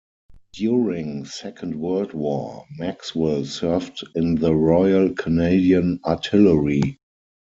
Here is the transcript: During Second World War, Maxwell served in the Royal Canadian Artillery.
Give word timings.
During 0.53 1.25
Second 1.25 1.75
World 1.75 2.13
War, 2.13 2.65
Maxwell 2.75 3.45
served 3.45 4.01
in 4.15 4.33
the 4.33 4.55
Royal 4.55 5.13
Canadian 5.13 5.99
Artillery. 6.03 6.97